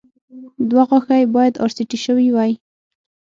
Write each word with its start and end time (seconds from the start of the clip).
دوه 0.69 0.83
غاښه 0.89 1.15
يې 1.21 1.25
باید 1.35 1.59
ار 1.63 1.71
سي 1.75 1.83
ټي 1.89 1.97
شوي 2.05 2.27
وای 2.31 2.51